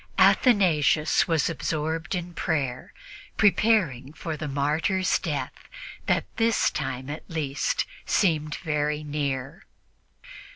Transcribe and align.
Athanasius 0.17 1.27
was 1.27 1.47
absorbed 1.47 2.15
in 2.15 2.33
prayer, 2.33 2.91
preparing 3.37 4.11
for 4.13 4.35
the 4.35 4.47
martyr's 4.47 5.19
death 5.19 5.69
that, 6.07 6.25
this 6.37 6.71
time 6.71 7.07
at 7.07 7.21
least, 7.29 7.85
seemed 8.07 8.55
very 8.63 9.03
near. 9.03 9.63